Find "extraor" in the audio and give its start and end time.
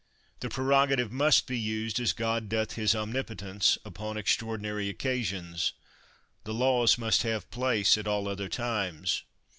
4.15-4.57